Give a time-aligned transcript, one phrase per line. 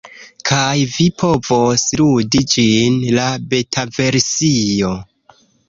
[0.49, 4.93] kaj vi povos ludi ĝin, la betaversio